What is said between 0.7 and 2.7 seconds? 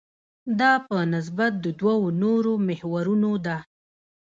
په نسبت د دوو نورو